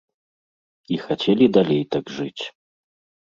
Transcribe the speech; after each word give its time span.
І 0.95 0.97
хацелі 1.03 1.45
далей 1.57 1.83
так 1.97 2.05
жыць. 2.17 2.43